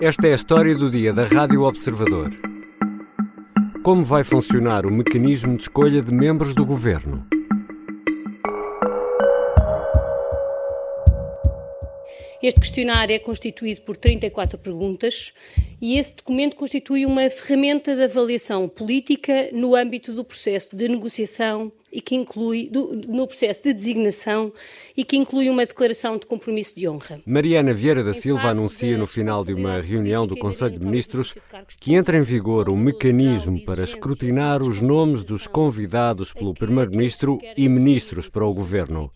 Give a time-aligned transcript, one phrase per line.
[0.00, 2.30] Esta é a história do dia da Rádio Observador.
[3.82, 7.26] Como vai funcionar o mecanismo de escolha de membros do governo?
[12.40, 15.32] Este questionário é constituído por 34 perguntas
[15.82, 21.72] e esse documento constitui uma ferramenta de avaliação política no âmbito do processo de negociação
[21.92, 24.52] e que inclui do, no processo de designação
[24.96, 27.20] e que inclui uma declaração de compromisso de honra.
[27.26, 31.34] Mariana Vieira da Silva anuncia no final de uma reunião do Conselho de Ministros
[31.80, 37.68] que entra em vigor um mecanismo para escrutinar os nomes dos convidados pelo Primeiro-Ministro e
[37.68, 39.10] ministros para o governo.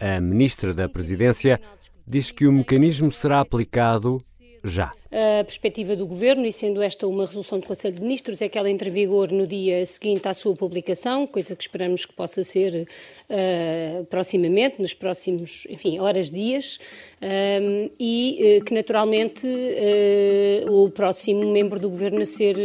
[0.00, 1.60] A ministra da Presidência
[2.06, 4.22] diz que o mecanismo será aplicado
[4.64, 4.92] já.
[5.10, 8.56] A perspectiva do Governo, e sendo esta uma resolução do Conselho de Ministros, é que
[8.56, 12.42] ela entre em vigor no dia seguinte à sua publicação, coisa que esperamos que possa
[12.42, 12.88] ser
[13.28, 16.78] uh, proximamente, nos próximos, enfim, horas, dias,
[17.20, 22.56] um, e uh, que naturalmente uh, o próximo membro do Governo a ser,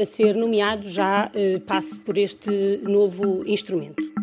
[0.00, 1.30] a ser nomeado já
[1.66, 2.50] passe por este
[2.82, 4.17] novo instrumento.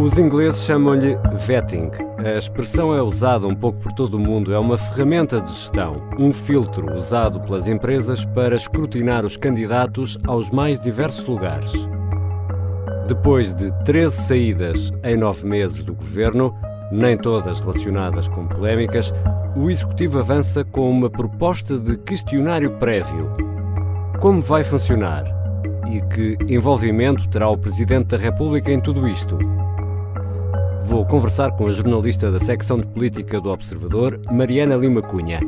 [0.00, 1.90] Os ingleses chamam-lhe vetting.
[2.16, 4.50] A expressão é usada um pouco por todo o mundo.
[4.54, 10.48] É uma ferramenta de gestão, um filtro usado pelas empresas para escrutinar os candidatos aos
[10.48, 11.70] mais diversos lugares.
[13.06, 16.54] Depois de 13 saídas em nove meses do governo,
[16.90, 19.12] nem todas relacionadas com polémicas,
[19.54, 23.30] o Executivo avança com uma proposta de questionário prévio.
[24.18, 25.24] Como vai funcionar?
[25.86, 29.36] E que envolvimento terá o Presidente da República em tudo isto?
[30.90, 35.38] Vou conversar com a jornalista da secção de política do Observador, Mariana Lima Cunha.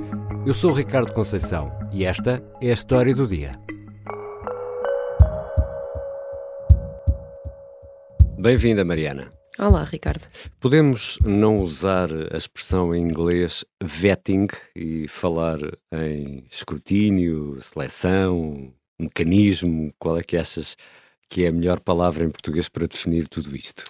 [0.46, 3.58] Eu sou Ricardo Conceição e esta é a história do dia.
[8.38, 9.32] Bem-vinda, Mariana.
[9.58, 10.22] Olá, Ricardo.
[10.60, 15.58] Podemos não usar a expressão em inglês vetting e falar
[15.92, 19.92] em escrutínio, seleção, mecanismo?
[19.98, 20.76] Qual é que achas
[21.28, 23.82] que é a melhor palavra em português para definir tudo isto?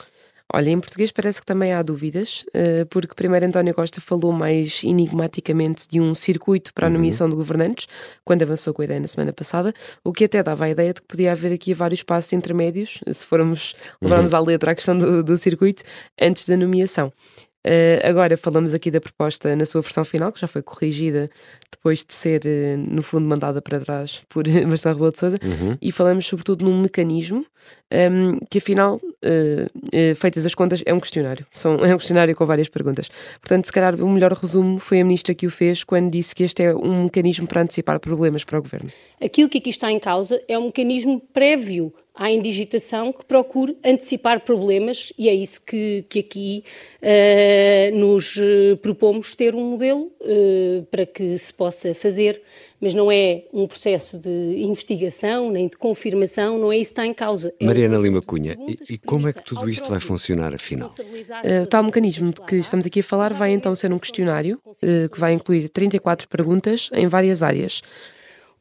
[0.54, 4.82] Olha, em português parece que também há dúvidas, eh, porque primeiro António Costa falou mais
[4.84, 6.96] enigmaticamente de um circuito para a uhum.
[6.96, 7.30] nomeação uhum.
[7.30, 7.86] de governantes,
[8.22, 9.72] quando avançou com a ideia na semana passada,
[10.04, 13.24] o que até dava a ideia de que podia haver aqui vários passos intermédios, se
[13.24, 14.38] formos levarmos uhum.
[14.38, 15.84] à letra a questão do, do circuito,
[16.20, 17.10] antes da nomeação.
[17.64, 21.30] Uh, agora falamos aqui da proposta na sua versão final, que já foi corrigida
[21.70, 25.76] depois de ser, uh, no fundo, mandada para trás por Marcelo Rebelo de Sousa, uhum.
[25.80, 27.44] e falamos sobretudo num mecanismo um,
[27.90, 31.46] ehm, que, afinal, uh, feitas as contas, é um questionário.
[31.52, 33.08] São, é um questionário com várias perguntas.
[33.40, 36.42] Portanto, se calhar o melhor resumo foi a ministra que o fez quando disse que
[36.42, 38.90] este é um mecanismo para antecipar problemas para o governo.
[39.22, 44.40] Aquilo que aqui está em causa é um mecanismo prévio à indigitação que procure antecipar
[44.40, 46.64] problemas e é isso que, que aqui
[47.02, 52.42] uh, nos eh, propomos ter um modelo uh, para que se possa fazer,
[52.78, 54.28] mas não é um processo de
[54.58, 57.54] investigação nem de confirmação, não é isso que está em causa.
[57.58, 60.90] É Mariana um Lima Cunha, e, e como é que tudo isto vai funcionar afinal?
[60.90, 64.60] Uh, o tal mecanismo de que estamos aqui a falar vai então ser um questionário
[65.12, 67.82] que vai incluir 34 perguntas em várias áreas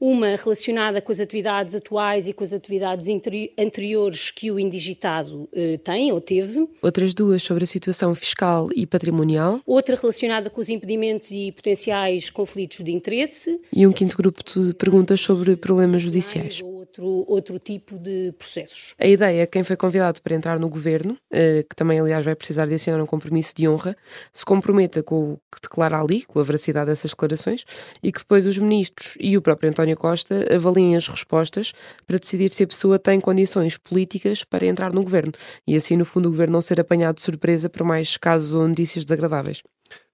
[0.02, 3.08] uma relacionada com as atividades atuais e com as atividades
[3.56, 6.68] anteriores que o indigitado eh, tem ou teve.
[6.82, 9.62] Outras duas sobre a situação fiscal e patrimonial.
[9.64, 13.62] Outra relacionada com os impedimentos e potenciais conflitos de interesse.
[13.72, 16.64] E um quinto grupo de perguntas sobre problemas judiciais.
[16.92, 18.96] Outro, outro tipo de processos.
[19.00, 22.26] A ideia é que quem foi convidado para entrar no governo, eh, que também, aliás,
[22.26, 23.96] vai precisar de assinar um compromisso de honra,
[24.34, 27.64] se comprometa com o que declara ali, com a veracidade dessas declarações,
[28.04, 31.74] e que depois os ministros e o próprio António António Costa avaliem as respostas
[32.06, 35.32] para decidir se a pessoa tem condições políticas para entrar no governo
[35.68, 38.68] e assim, no fundo, o governo não ser apanhado de surpresa por mais casos ou
[38.68, 39.62] notícias desagradáveis.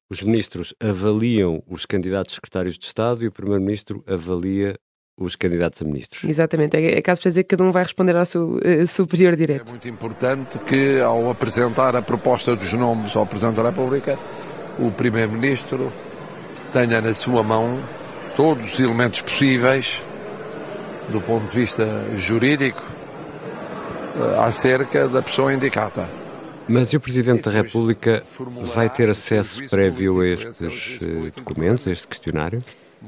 [0.10, 4.76] Os ministros avaliam os candidatos secretários de Estado e o primeiro-ministro avalia
[5.18, 6.24] os candidatos a ministros.
[6.24, 9.36] Exatamente, é, é caso para dizer que cada um vai responder ao seu uh, superior
[9.36, 9.70] direto.
[9.70, 14.18] É muito importante que, ao apresentar a proposta dos nomes ao Presidente da República,
[14.78, 15.92] o Primeiro-Ministro
[16.72, 17.80] tenha na sua mão
[18.36, 20.04] todos os elementos possíveis
[21.10, 22.84] do ponto de vista jurídico
[24.16, 26.08] eh, acerca da pessoa indicada.
[26.68, 28.24] Mas e o Presidente da República
[28.76, 32.60] vai ter acesso prévio a estes eh, documentos, a este questionário?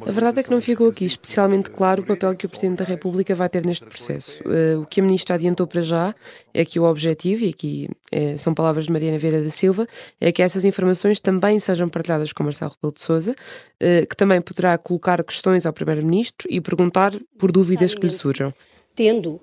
[0.05, 2.85] A verdade é que não ficou aqui especialmente claro o papel que o Presidente da
[2.85, 4.41] República vai ter neste processo.
[4.43, 6.15] Uh, o que a Ministra adiantou para já
[6.53, 9.87] é que o objetivo, e aqui é, são palavras de Mariana Vieira da Silva,
[10.21, 14.41] é que essas informações também sejam partilhadas com Marcelo Rebelo de Sousa, uh, que também
[14.41, 18.53] poderá colocar questões ao Primeiro-Ministro e perguntar por dúvidas que lhe surjam.
[18.95, 19.41] Tendo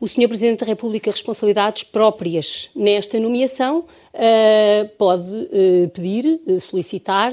[0.00, 0.26] o Sr.
[0.26, 3.80] Presidente da República responsabilidades próprias nesta nomeação,
[4.14, 7.30] uh, pode uh, pedir, solicitar,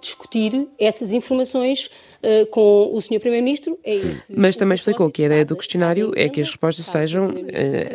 [0.00, 1.90] discutir essas informações
[2.24, 3.20] uh, com o Sr.
[3.20, 3.78] Primeiro-Ministro.
[3.84, 4.00] É
[4.34, 7.34] Mas também explicou que a ideia do questionário é que as respostas sejam, uh,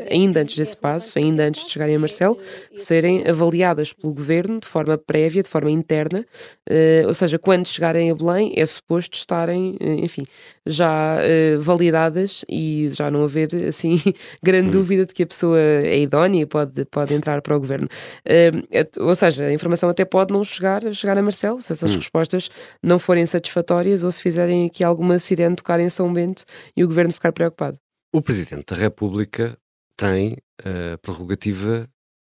[0.10, 2.38] ainda antes desse passo, ainda antes de chegarem a Marcelo,
[2.76, 6.26] serem avaliadas pelo Governo de forma prévia, de forma interna,
[6.70, 10.24] uh, ou seja, quando chegarem a Belém é suposto estarem, enfim,
[10.66, 11.18] já
[11.60, 13.96] validadas e já não haver, assim,
[14.44, 14.72] grande hum.
[14.72, 17.88] dúvida de que a pessoa é idónea e pode, pode entrar para o Governo.
[19.00, 21.98] ou seja, a informação até pode não chegar, chegar a Marcelo, se essas hum.
[21.98, 22.50] respostas
[22.84, 26.44] não forem satisfatórias ou se fizerem aqui alguma sirene tocar em São Bento
[26.76, 27.78] e o governo ficar preocupado.
[28.14, 29.58] O Presidente da República
[29.96, 31.88] tem a prerrogativa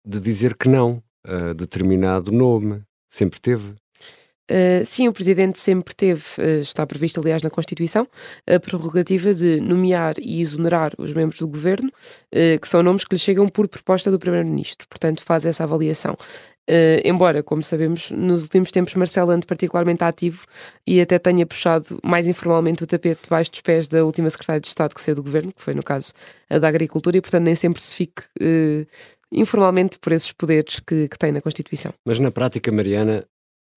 [0.06, 2.84] de dizer que não a determinado nome.
[3.10, 3.76] Sempre teve.
[4.50, 8.08] Uh, sim, o Presidente sempre teve, uh, está previsto aliás na Constituição,
[8.48, 13.14] a prerrogativa de nomear e exonerar os membros do Governo, uh, que são nomes que
[13.16, 14.88] lhe chegam por proposta do Primeiro-Ministro.
[14.88, 16.18] Portanto, faz essa avaliação.
[16.70, 20.46] Uh, embora, como sabemos, nos últimos tempos Marcelo ande particularmente ativo
[20.86, 24.68] e até tenha puxado mais informalmente o tapete debaixo dos pés da última secretária de
[24.68, 26.12] Estado que saiu do governo, que foi no caso
[26.50, 28.86] a da Agricultura, e portanto nem sempre se fique uh,
[29.32, 31.94] informalmente por esses poderes que, que tem na Constituição.
[32.06, 33.26] Mas na prática, Mariana,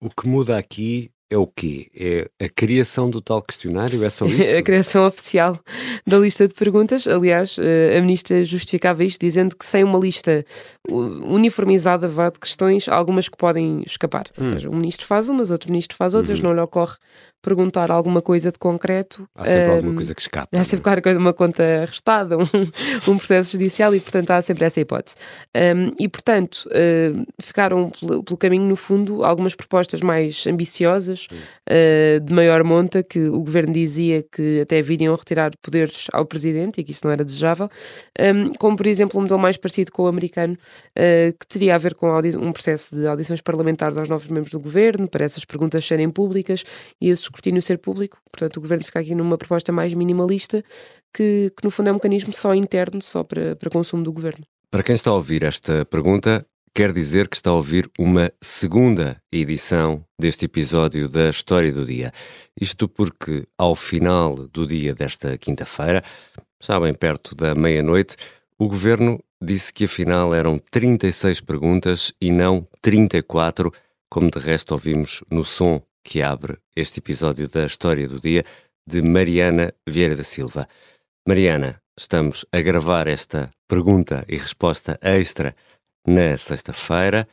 [0.01, 1.89] o que muda aqui é o quê?
[1.95, 4.03] É a criação do tal questionário?
[4.03, 4.57] É só isso?
[4.57, 5.57] a criação oficial
[6.05, 7.07] da lista de perguntas.
[7.07, 10.43] Aliás, eh, a ministra justificava isto dizendo que sem uma lista
[10.89, 14.25] uniformizada vá de questões, algumas que podem escapar.
[14.37, 14.49] Ou hum.
[14.49, 16.49] seja, um ministro faz umas, outro ministro faz outras, uhum.
[16.49, 16.97] não lhe ocorre
[17.41, 19.27] perguntar alguma coisa de concreto.
[19.35, 20.59] Há sempre um, alguma coisa que escapa.
[20.59, 24.65] Há sempre qualquer coisa, uma conta arrestada, um, um, processo judicial e, portanto, há sempre
[24.65, 25.15] essa hipótese.
[25.55, 31.27] Um, e, portanto, uh, ficaram pelo, pelo, caminho, no fundo, algumas propostas mais ambiciosas,
[31.69, 36.79] uh, de maior monta, que o governo dizia que até viriam retirar poderes ao presidente
[36.79, 37.69] e que isso não era desejável,
[38.59, 41.95] como, por exemplo, um modelo mais parecido com o americano, uh, que teria a ver
[41.95, 46.09] com um processo de audições parlamentares aos novos membros do governo, para essas perguntas serem
[46.09, 46.63] públicas
[46.99, 48.17] e esses escrutínio ser público.
[48.31, 50.63] Portanto, o governo fica aqui numa proposta mais minimalista,
[51.13, 54.45] que, que no fundo é um mecanismo só interno, só para, para consumo do governo.
[54.69, 59.21] Para quem está a ouvir esta pergunta, quer dizer que está a ouvir uma segunda
[59.31, 62.13] edição deste episódio da História do Dia.
[62.59, 66.03] Isto porque, ao final do dia desta quinta-feira,
[66.61, 68.15] já bem perto da meia-noite,
[68.57, 73.71] o governo disse que afinal eram 36 perguntas e não 34,
[74.09, 78.43] como de resto ouvimos no som que abre este episódio da História do Dia
[78.85, 80.67] de Mariana Vieira da Silva.
[81.27, 85.55] Mariana, estamos a gravar esta pergunta e resposta extra
[86.05, 87.27] na sexta-feira.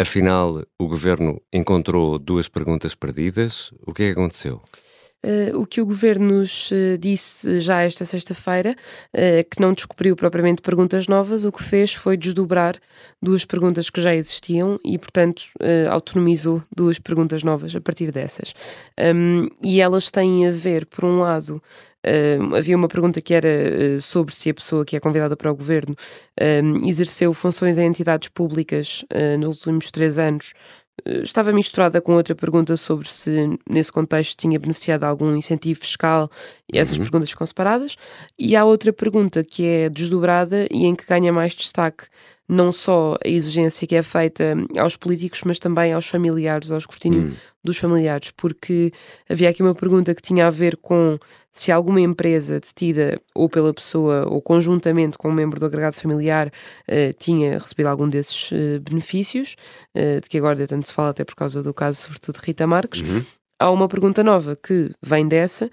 [0.00, 3.72] Afinal, o governo encontrou duas perguntas perdidas.
[3.86, 4.62] O que é que aconteceu?
[5.24, 8.76] Uh, o que o governo nos uh, disse já esta sexta-feira,
[9.12, 12.76] uh, que não descobriu propriamente perguntas novas, o que fez foi desdobrar
[13.20, 15.42] duas perguntas que já existiam e, portanto,
[15.90, 18.54] autonomizou duas perguntas novas a partir dessas.
[19.62, 21.60] E elas têm a ver, por um lado,
[22.56, 25.96] havia uma pergunta que era sobre se a pessoa que é convidada para o governo
[26.86, 29.04] exerceu funções em entidades públicas
[29.38, 34.58] nos últimos três anos eh, estava misturada com outra pergunta sobre se nesse contexto tinha
[34.58, 36.30] beneficiado algum incentivo fiscal
[36.72, 37.04] e essas uhum.
[37.04, 37.96] perguntas ficam separadas.
[38.38, 42.06] E há outra pergunta que é desdobrada e em que ganha mais destaque
[42.48, 47.20] não só a exigência que é feita aos políticos, mas também aos familiares, ao escrutínio
[47.20, 47.32] uhum.
[47.62, 48.90] dos familiares, porque
[49.28, 51.18] havia aqui uma pergunta que tinha a ver com
[51.58, 56.46] se alguma empresa detida ou pela pessoa ou conjuntamente com um membro do agregado familiar
[56.48, 59.56] uh, tinha recebido algum desses uh, benefícios,
[59.96, 62.66] uh, de que agora tanto se fala até por causa do caso, sobretudo, de Rita
[62.66, 63.00] Marques.
[63.00, 63.24] Uhum.
[63.60, 65.68] Há uma pergunta nova que vem dessa,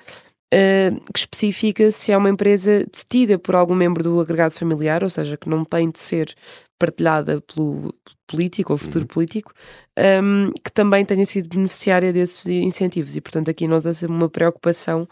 [0.50, 5.38] que especifica se é uma empresa detida por algum membro do agregado familiar, ou seja,
[5.38, 6.34] que não tem de ser
[6.78, 7.94] partilhada pelo
[8.28, 9.08] político ou futuro uhum.
[9.08, 9.54] político,
[10.24, 13.16] um, que também tenha sido beneficiária desses incentivos.
[13.16, 15.08] E, portanto, aqui nota-se uma preocupação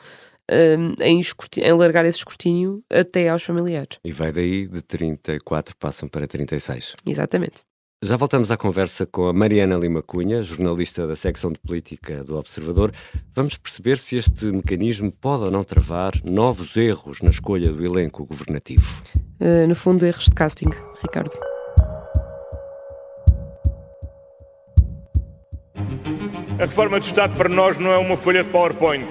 [0.52, 1.22] um, em,
[1.58, 4.00] em largar esse escrutínio até aos familiares.
[4.04, 6.96] E vai daí de 34 passam para 36.
[7.06, 7.64] Exatamente.
[8.04, 12.36] Já voltamos à conversa com a Mariana Lima Cunha, jornalista da secção de política do
[12.36, 12.92] Observador.
[13.34, 18.26] Vamos perceber se este mecanismo pode ou não travar novos erros na escolha do elenco
[18.26, 19.02] governativo.
[19.40, 20.70] Uh, no fundo, erros de casting,
[21.02, 21.53] Ricardo.
[26.64, 29.06] A reforma do Estado para nós não é uma folha de PowerPoint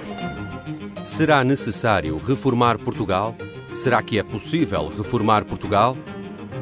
[1.05, 3.35] Será necessário reformar Portugal?
[3.71, 5.95] Será que é possível reformar Portugal?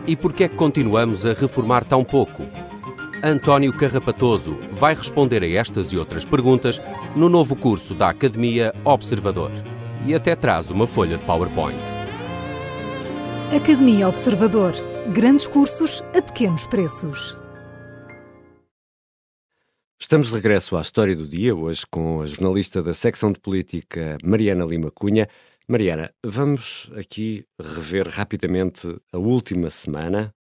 [0.06, 2.46] E por que é que continuamos a reformar tão pouco?
[3.24, 6.82] António Carrapatoso vai responder a estas e outras perguntas
[7.16, 9.50] no novo curso da Academia Observador.
[10.06, 11.80] E até traz uma folha de PowerPoint.
[13.56, 14.74] Academia Observador.
[15.14, 17.41] Grandes cursos a pequenos preços.
[20.12, 24.18] Estamos de regresso à história do dia, hoje com a jornalista da secção de política
[24.22, 25.26] Mariana Lima Cunha.
[25.70, 30.36] Mariana, vamos aqui rever rapidamente a última semana.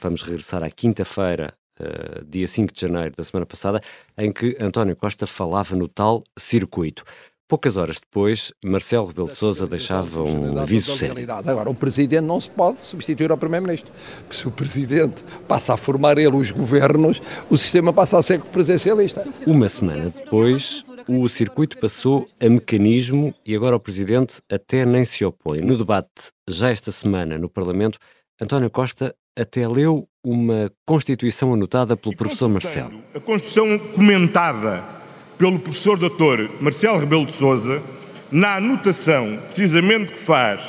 [0.00, 3.80] Vamos regressar à quinta-feira, uh, dia 5 de janeiro da semana passada,
[4.18, 7.04] em que António Costa falava no tal circuito.
[7.52, 11.30] Poucas horas depois, Marcelo Rebelo de Sousa deixava um aviso sério.
[11.30, 13.92] Agora, o Presidente não se pode substituir ao Primeiro-Ministro.
[14.30, 19.28] Se o Presidente passa a formar ele os governos, o sistema passa a ser presencialista.
[19.46, 25.22] Uma semana depois, o circuito passou a mecanismo e agora o Presidente até nem se
[25.22, 25.60] opõe.
[25.60, 27.98] No debate, já esta semana, no Parlamento,
[28.40, 32.94] António Costa até leu uma Constituição anotada pelo professor Marcelo.
[33.14, 35.01] A Constituição comentada
[35.38, 37.82] pelo professor doutor Marcelo Rebelo de Sousa,
[38.30, 40.60] na anotação precisamente que faz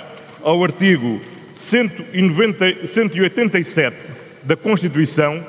[0.43, 1.21] ao artigo
[1.55, 3.95] 190, 187
[4.43, 5.45] da Constituição,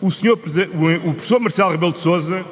[0.00, 0.38] o, senhor,
[1.04, 2.44] o professor Marcelo Rebelo de Sousa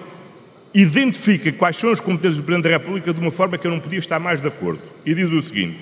[0.75, 3.81] identifica quais são as competências do Presidente da República de uma forma que eu não
[3.81, 4.81] podia estar mais de acordo.
[5.05, 5.79] E diz o seguinte: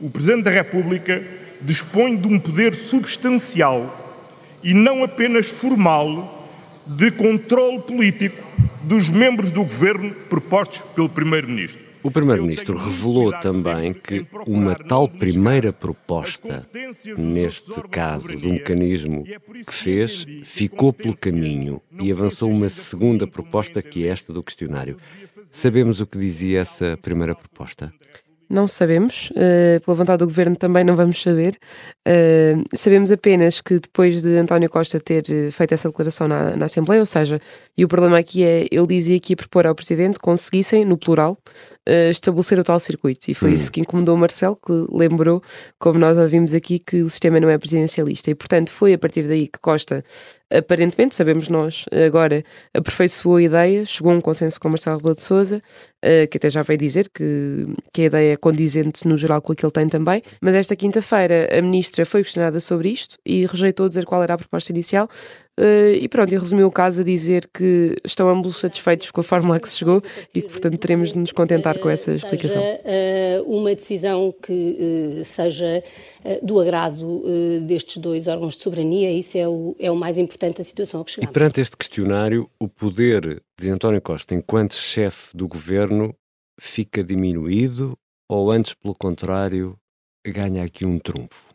[0.00, 1.22] o Presidente da República
[1.60, 4.06] dispõe de um poder substancial
[4.62, 6.48] e não apenas formal
[6.86, 8.47] de controle político
[8.88, 11.86] dos membros do governo propostos pelo Primeiro-Ministro.
[12.02, 16.66] O Primeiro-Ministro revelou também que uma tal primeira proposta,
[17.18, 24.06] neste caso do mecanismo que fez, ficou pelo caminho e avançou uma segunda proposta que
[24.06, 24.96] é esta do questionário.
[25.52, 27.92] Sabemos o que dizia essa primeira proposta?
[28.50, 31.58] Não sabemos, uh, pela vontade do governo também não vamos saber.
[32.06, 36.64] Uh, sabemos apenas que depois de António Costa ter eh, feito essa declaração na, na,
[36.64, 37.40] Assembleia, ou seja,
[37.76, 41.36] e o problema aqui é, ele dizia que ia propor ao Presidente conseguissem, no plural,
[41.88, 43.30] uh, estabelecer o tal circuito.
[43.30, 43.54] E foi hum.
[43.54, 45.42] isso que incomodou o Marcelo, que lembrou,
[45.78, 48.30] como nós ouvimos aqui, que o sistema não é presidencialista.
[48.30, 50.04] E, portanto, foi a partir daí que Costa
[50.50, 52.42] aparentemente, sabemos nós agora,
[52.72, 56.48] aperfeiçoou a ideia, chegou a um consenso com Marcelo Rebelo de Sousa, uh, que até
[56.48, 59.88] já veio dizer que, que a ideia é condizente no geral com aquilo que ele
[59.88, 64.22] tem também, mas esta quinta-feira a ministra foi questionada sobre isto e rejeitou dizer qual
[64.22, 65.08] era a proposta inicial,
[65.58, 69.24] Uh, e pronto, e resumiu o caso a dizer que estão ambos satisfeitos com a
[69.24, 70.00] fórmula a que se chegou
[70.32, 72.62] e que, portanto, teremos de nos contentar com essa explicação.
[72.62, 75.82] Seja uh, uma decisão que uh, seja
[76.42, 77.22] do agrado
[77.66, 81.04] destes dois órgãos de soberania, isso é o, é o mais importante da situação a
[81.04, 81.30] que chegamos.
[81.30, 86.14] E perante este questionário, o poder de António Costa, enquanto chefe do governo,
[86.60, 87.96] fica diminuído
[88.28, 89.76] ou, antes, pelo contrário,
[90.26, 91.48] ganha aqui um trunfo?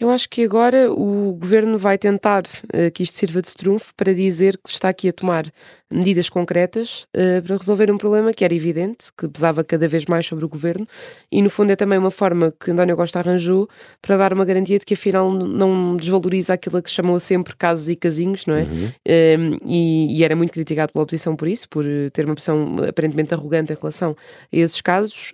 [0.00, 4.14] Eu acho que agora o governo vai tentar uh, que isto sirva de trunfo para
[4.14, 5.46] dizer que está aqui a tomar
[5.90, 10.24] medidas concretas uh, para resolver um problema que era evidente, que pesava cada vez mais
[10.24, 10.86] sobre o governo,
[11.32, 13.68] e no fundo é também uma forma que António Costa arranjou
[14.00, 17.96] para dar uma garantia de que afinal não desvaloriza aquilo que chamou sempre casos e
[17.96, 18.62] casinhos, não é?
[18.62, 18.86] Uhum.
[18.86, 23.34] Uh, e, e, era muito criticado pela oposição por isso, por ter uma posição aparentemente
[23.34, 24.14] arrogante em relação
[24.52, 25.32] a esses casos.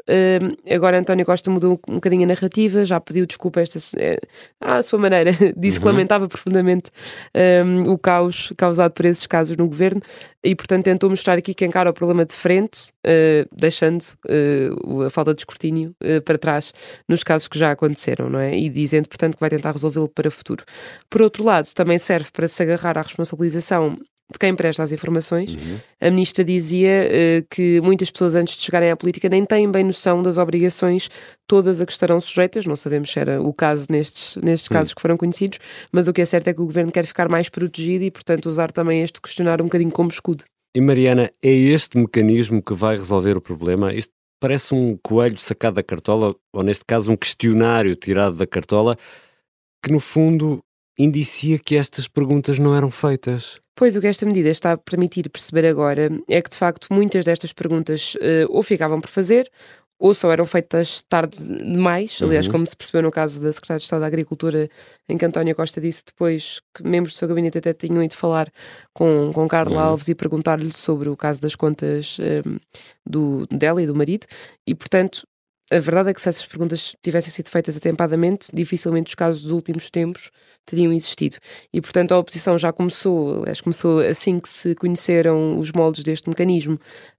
[0.71, 3.79] agora António Costa mudou um bocadinho a narrativa, já pediu desculpa esta
[4.61, 5.83] à sua maneira, disse uhum.
[5.83, 6.91] que lamentava profundamente
[7.65, 10.01] um, o caos causado por esses casos no governo
[10.43, 15.11] e, portanto, tentou mostrar aqui que encara o problema de frente, uh, deixando uh, a
[15.11, 16.73] falta de escrutínio uh, para trás
[17.09, 18.57] nos casos que já aconteceram, não é?
[18.57, 20.65] E dizendo, portanto, que vai tentar resolvê-lo para o futuro.
[21.11, 23.99] Por outro lado, também serve para se agarrar à responsabilização
[24.33, 25.55] de quem presta as informações.
[25.55, 25.79] Uhum.
[26.01, 29.85] A ministra dizia uh, que muitas pessoas antes de chegarem à política nem têm bem
[29.85, 31.09] noção das obrigações
[31.47, 32.65] todas a que estarão sujeitas.
[32.65, 34.75] Não sabemos se era o caso nestes, nestes uhum.
[34.75, 35.59] casos que foram conhecidos,
[35.93, 38.47] mas o que é certo é que o governo quer ficar mais protegido e, portanto,
[38.47, 40.45] usar também este questionário um bocadinho como escudo.
[40.75, 43.93] E Mariana, é este mecanismo que vai resolver o problema?
[43.93, 48.97] Isto parece um coelho sacado da cartola, ou neste caso um questionário tirado da cartola,
[49.85, 50.64] que no fundo
[50.99, 53.61] indicia que estas perguntas não eram feitas.
[53.75, 57.25] Pois o que esta medida está a permitir perceber agora é que, de facto, muitas
[57.25, 59.51] destas perguntas uh, ou ficavam por fazer
[59.99, 62.53] ou só eram feitas tarde demais, aliás, uhum.
[62.53, 64.69] como se percebeu no caso da Secretária de Estado da Agricultura,
[65.09, 68.53] em que António Costa disse depois que membros do seu gabinete até tinham ido falar
[68.93, 69.81] com, com Carlos uhum.
[69.81, 72.61] Alves e perguntar-lhe sobre o caso das contas um, eh,
[73.07, 74.27] do, dela e do marido,
[74.67, 75.27] e portanto
[75.71, 79.51] a verdade é que se essas perguntas tivessem sido feitas atempadamente, dificilmente os casos dos
[79.51, 80.31] últimos tempos
[80.67, 81.37] teriam existido.
[81.73, 86.29] E, portanto, a oposição já começou, aliás, começou assim que se conheceram os moldes deste
[86.29, 86.79] mecanismo,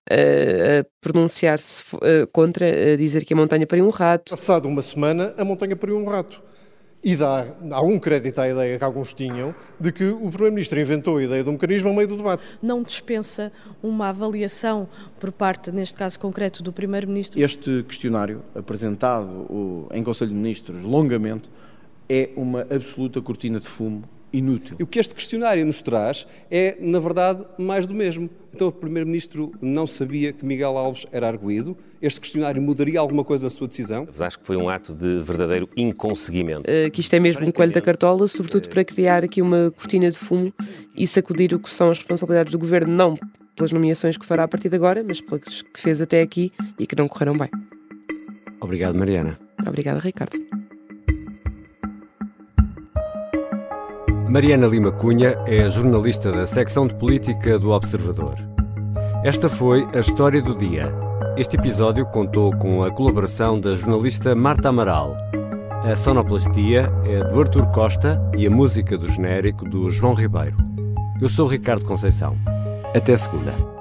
[0.09, 1.83] a, a pronunciar-se
[2.31, 4.31] contra, a dizer que a montanha pariu um rato.
[4.31, 6.41] Passado uma semana, a montanha pariu um rato
[7.05, 11.23] e dá algum crédito à ideia que alguns tinham de que o Primeiro-Ministro inventou a
[11.23, 12.43] ideia do mecanismo ao meio do debate.
[12.63, 13.51] Não dispensa
[13.83, 17.39] uma avaliação por parte, neste caso concreto, do Primeiro-Ministro?
[17.39, 21.47] Este questionário, apresentado em Conselho de Ministros longamente,
[22.09, 24.75] é uma absoluta cortina de fumo inútil.
[24.79, 28.27] E o que este questionário nos traz é, na verdade, mais do mesmo.
[28.51, 31.77] Então, o Primeiro-Ministro não sabia que Miguel Alves era arguído.
[32.05, 34.07] Este questionário mudaria alguma coisa na sua decisão?
[34.19, 36.69] Acho que foi um ato de verdadeiro inconseguimento.
[36.69, 40.11] Uh, que isto é mesmo um coelho da cartola, sobretudo para criar aqui uma cortina
[40.11, 40.53] de fumo
[40.95, 43.17] e sacudir o que são as responsabilidades do Governo, não
[43.55, 46.85] pelas nomeações que fará a partir de agora, mas pelas que fez até aqui e
[46.85, 47.49] que não correram bem.
[48.61, 49.39] Obrigado, Mariana.
[49.67, 50.37] Obrigada, Ricardo.
[54.29, 58.35] Mariana Lima Cunha é jornalista da secção de política do Observador.
[59.23, 61.04] Esta foi a história do dia.
[61.37, 65.17] Este episódio contou com a colaboração da jornalista Marta Amaral.
[65.83, 70.55] A sonoplastia é do Artur Costa e a música do genérico do João Ribeiro.
[71.21, 72.37] Eu sou Ricardo Conceição.
[72.95, 73.74] Até segunda.